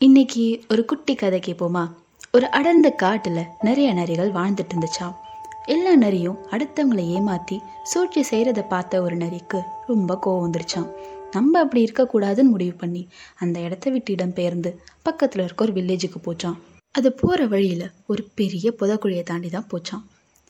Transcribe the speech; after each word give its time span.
இன்னைக்கு 0.00 0.64
ஒரு 0.68 0.84
குட்டி 0.84 1.14
கதை 1.14 1.40
கேட்போமா 1.40 1.90
ஒரு 2.32 2.50
அடர்ந்த 2.50 2.94
காட்டுல 3.02 3.44
நிறைய 3.60 3.94
நரிகள் 3.94 4.30
வாழ்ந்துட்டு 4.32 4.72
இருந்துச்சாம் 4.74 5.14
எல்லா 5.64 5.96
நரியும் 5.96 6.36
அடுத்தவங்களை 6.50 7.04
ஏமாத்தி 7.16 7.60
சூழ்ச்சி 7.82 8.20
செய்யறத 8.30 8.68
பார்த்த 8.68 9.02
ஒரு 9.02 9.16
நரிக்கு 9.16 9.60
ரொம்ப 9.86 10.18
கோவம் 10.26 10.44
வந்துருச்சாம். 10.44 10.88
நம்ம 11.30 11.60
அப்படி 11.60 11.84
இருக்கக்கூடாதுன்னு 11.84 12.42
முடிவு 12.42 12.72
பண்ணி 12.72 13.08
அந்த 13.36 13.60
இடத்த 13.60 13.90
விட்டு 13.90 14.12
இடம் 14.12 14.32
பெயர்ந்து 14.32 14.80
பக்கத்துல 15.04 15.42
இருக்க 15.42 15.64
ஒரு 15.64 15.72
வில்லேஜுக்கு 15.72 16.20
போச்சான் 16.24 16.56
அது 16.90 17.12
போற 17.12 17.46
வழியில 17.46 17.90
ஒரு 18.06 18.28
பெரிய 18.34 18.74
புதக்குழியை 18.80 19.22
தாண்டி 19.22 19.48
தான் 19.48 19.68
போச்சான் 19.74 20.04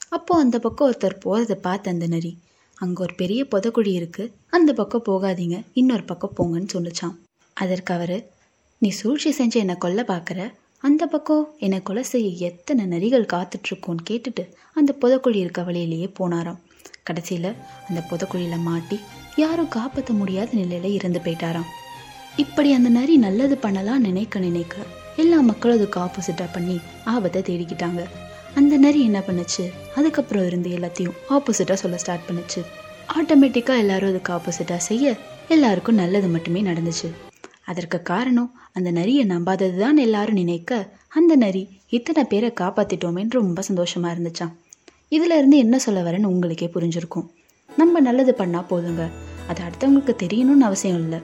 அப்போ 0.08 0.38
அந்த 0.38 0.58
பக்கம் 0.58 0.92
ஒருத்தர் 0.92 1.22
போறதை 1.24 1.54
பார்த்த 1.54 1.90
அந்த 1.90 2.06
நரி 2.06 2.38
அங்க 2.74 3.02
ஒரு 3.02 3.14
பெரிய 3.14 3.46
புதக்குழி 3.50 3.92
இருக்கு. 3.92 4.32
அந்த 4.50 4.72
பக்கம் 4.72 5.02
போகாதீங்க. 5.08 5.64
இன்னொரு 5.72 6.04
பக்கம் 6.04 6.36
போங்கன்னு 6.36 6.68
சொல்லுச்சான் 6.72 7.16
அதற்கு 7.54 7.94
அவரு 7.94 8.30
நீ 8.82 8.88
சூழ்ச்சி 8.98 9.30
செஞ்சு 9.38 9.56
என்னை 9.60 9.74
கொல்ல 9.74 10.00
பார்க்குற? 10.10 10.40
அந்த 10.80 11.06
பக்கம் 11.06 11.44
என்னை 11.66 11.78
கொலை 11.82 12.02
செய்ய 12.02 12.48
எத்தனை 12.48 12.82
நரிகள் 12.92 13.30
காத்துட்ருக்கோன்னு 13.32 14.02
கேட்டுட்டு 14.10 14.42
அந்த 14.74 14.90
புதக்குழி 15.00 15.38
இருக்க 15.44 15.62
வழியிலேயே 15.62 16.08
போனாராம். 16.18 16.60
கடைசியில் 17.02 17.50
அந்த 17.88 18.00
புதக்குழியில் 18.10 18.64
மாட்டி 18.68 18.96
யாரும் 19.42 19.72
காப்பாற்ற 19.76 20.14
முடியாத 20.14 20.50
நிலையில் 20.60 20.96
இறந்து 20.98 21.20
போயிட்டாராம். 21.24 21.68
இப்படி 22.36 22.72
அந்த 22.72 22.88
நரி 22.88 23.16
நல்லது 23.26 23.56
பண்ணலாம் 23.58 24.04
நினைக்க 24.08 24.38
நினைக்க 24.38 24.76
எல்லா 25.22 25.38
மக்களும் 25.40 25.78
அதுக்கு 25.78 26.00
ஆப்போசிட்டாக 26.06 26.50
பண்ணி 26.56 26.76
ஆபத்தை 27.14 27.42
தேடிக்கிட்டாங்க. 27.48 28.02
அந்த 28.54 28.76
நரி 28.84 29.00
என்ன 29.08 29.20
பண்ணுச்சு? 29.28 29.64
அதுக்கப்புறம் 29.94 30.46
இருந்து 30.46 30.70
எல்லாத்தையும் 30.76 31.16
ஆப்போசிட்டாக 31.36 31.78
சொல்ல 31.84 31.96
ஸ்டார்ட் 31.96 32.28
பண்ணுச்சு. 32.28 32.62
ஆட்டோமேட்டிக்காக 33.18 33.84
எல்லாரும் 33.84 34.12
அதுக்கு 34.12 34.32
ஆப்போசிட்டாக 34.36 34.82
செய்ய 34.90 35.16
எல்லாருக்கும் 35.56 36.00
நல்லது 36.02 36.28
மட்டுமே 36.28 36.62
நடந்துச்சு. 36.62 37.10
அதற்கு 37.70 37.98
காரணம் 38.10 38.50
அந்த 38.76 38.90
நரியை 38.98 39.24
நம்பாதது 39.32 39.76
தான் 39.84 39.98
எல்லாரும் 40.04 40.40
நினைக்க 40.42 40.78
அந்த 41.18 41.32
நரி 41.42 41.62
இத்தனை 41.96 42.22
பேரை 42.32 42.50
காப்பாத்திட்டோமேன்னு 42.60 43.38
ரொம்ப 43.40 43.62
சந்தோஷமா 43.68 44.08
இருந்துச்சாம். 44.14 44.52
இதுல 45.16 45.36
இருந்து 45.40 45.56
என்ன 45.64 45.76
சொல்ல 45.86 46.00
வரேன்னு 46.06 46.30
உங்களுக்கே 46.32 46.68
புரிஞ்சிருக்கும். 46.74 47.26
நம்ம 47.70 48.00
நல்லது 48.08 48.32
பண்ணா 48.40 48.60
போதுங்க. 48.70 49.02
அது 49.50 49.60
அடுத்தவங்களுக்கு 49.66 50.14
தெரியணும்னு 50.22 50.68
அவசியம் 50.68 51.00
இல்லை. 51.04 51.20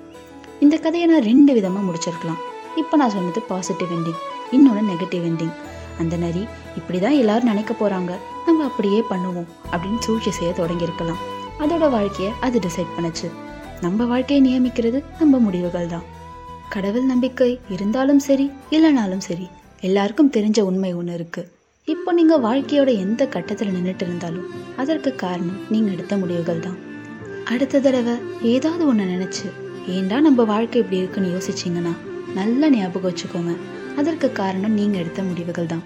இந்த 0.65 0.75
கதையை 0.85 1.07
நான் 1.13 1.29
ரெண்டு 1.31 1.53
விதமாக 1.59 1.85
முடிச்சிருக்கலாம். 1.89 2.41
இப்போ 2.83 2.95
நான் 3.01 3.15
சொன்னது 3.17 3.41
பாசிட்டிவ் 3.51 3.93
எண்டிங் 3.97 4.21
இன்னொன்று 4.57 4.83
நெகட்டிவ் 4.93 5.27
எண்டிங் 5.31 5.55
அந்த 6.03 6.15
நரி 6.25 6.43
இப்படி 6.79 6.99
தான் 7.05 7.19
எல்லாரும் 7.23 7.51
நினைக்க 7.53 7.73
போகிறாங்க 7.81 8.13
நம்ம 8.47 8.65
அப்படியே 8.71 9.01
பண்ணுவோம் 9.11 9.51
அப்படின்னு 9.73 10.01
சூழ்ச்சி 10.07 10.31
செய்ய 10.39 10.53
தொடங்கியிருக்கலாம். 10.61 11.21
அதோட 11.65 11.85
வாழ்க்கையை 11.97 12.33
அது 12.47 12.59
டிசைட் 12.67 12.95
பண்ணுச்சு. 12.97 13.29
நம்ம 13.85 14.05
வாழ்க்கையை 14.13 14.41
நியமிக்கிறது 14.49 14.99
நம்ம 15.21 15.39
முடிவுகள் 15.47 15.93
தான் 15.95 16.05
கடவுள் 16.69 17.05
நம்பிக்கை 17.05 17.61
இருந்தாலும் 17.69 18.19
சரி 18.19 18.51
இல்லைனாலும் 18.71 19.25
சரி 19.27 19.47
எல்லாருக்கும் 19.81 20.31
தெரிஞ்ச 20.31 20.61
உண்மை 20.61 20.95
ஒன்று 20.95 21.15
இருக்கு. 21.15 21.43
இப்போ 21.85 22.13
நீங்க 22.13 22.39
வாழ்க்கையோட 22.39 22.91
எந்த 22.99 23.27
கட்டத்தில் 23.27 23.73
நின்றுட்டு 23.75 24.03
இருந்தாலும் 24.03 24.51
அதற்கு 24.77 25.15
காரணம் 25.15 25.61
நீங்க 25.71 25.91
எடுத்த 25.91 26.17
முடிவுகள் 26.17 26.61
தான். 26.61 26.79
அடுத்த 27.45 27.81
தடவை 27.81 28.15
ஏதாவது 28.43 28.87
ஒன்று 28.87 29.05
நினைச்சு 29.05 29.47
ஏண்டா 29.87 30.21
நம்ம 30.21 30.45
வாழ்க்கை 30.45 30.81
இப்படி 30.83 30.97
இருக்குன்னு 30.97 31.35
யோசிச்சீங்கன்னா 31.35 31.95
நல்லா 32.35 32.69
ஞாபகம் 32.69 33.11
வச்சுக்கோங்க. 33.11 33.55
அதற்கு 33.97 34.33
காரணம் 34.33 34.73
நீங்க 34.73 34.99
எடுத்த 34.99 35.23
முடிவுகள் 35.23 35.67
தான். 35.67 35.85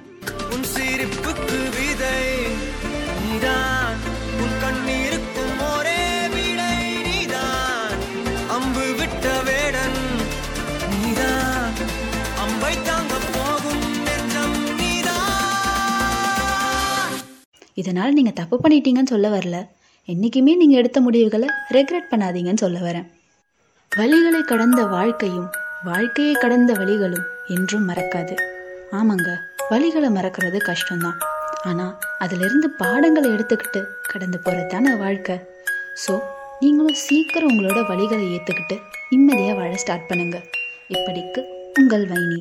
இதனால் 17.82 18.16
நீங்கள் 18.18 18.38
தப்பு 18.40 18.56
பண்ணிட்டீங்கன்னு 18.62 19.12
சொல்ல 19.14 19.28
வரல. 19.34 19.58
என்றைக்குமே 20.08 20.52
நீங்கள் 20.60 20.80
எடுத்த 20.80 20.98
முடிவுகளை 21.06 21.48
ரெக்ரெட் 21.76 22.10
பண்ணாதீங்கன்னு 22.12 22.64
சொல்ல 22.64 22.78
வரேன். 22.88 23.06
வழிகளை 23.92 24.40
கடந்த 24.52 24.80
வாழ்க்கையும் 24.96 25.48
வாழ்க்கையை 25.88 26.34
கடந்த 26.44 26.70
வழிகளும் 26.80 27.26
என்றும் 27.56 27.88
மறக்காது. 27.90 28.34
ஆமாங்க 28.98 29.30
வழிகளை 29.72 30.10
மறக்கிறது 30.16 30.58
கஷ்டம்தான். 30.70 31.18
ஆனால் 31.68 31.94
அதிலிருந்து 32.24 32.68
பாடங்களை 32.82 33.28
எடுத்துக்கிட்டு 33.36 33.80
கடந்து 34.10 34.38
போகிறதான 34.44 34.70
தானே 34.74 34.92
வாழ்க்கை. 35.04 35.36
ஸோ 36.04 36.14
நீங்களும் 36.62 37.00
சீக்கிரம் 37.06 37.50
உங்களோட 37.52 37.80
வழிகளை 37.90 38.26
ஏற்றுக்கிட்டு 38.36 38.76
நிம்மதியாக 39.10 39.58
வாழ 39.58 39.72
ஸ்டார்ட் 39.82 40.08
பண்ணுங்க. 40.10 40.38
இப்படிக்கு 40.94 41.40
உங்கள் 41.80 42.06
வைனி 42.12 42.38